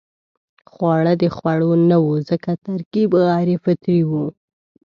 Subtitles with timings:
[0.71, 4.25] خواړه د خوړو نه وو ځکه ترکیب غیر فطري وو.